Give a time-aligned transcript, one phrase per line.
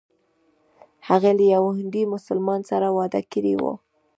[1.07, 3.63] هغې له یوه هندي مسلمان سره واده کړی و.